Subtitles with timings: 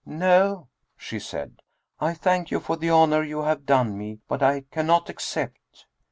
[0.03, 1.59] "No," she said;"
[1.99, 5.85] I thank you for the honor you have done me, but I cannot accept."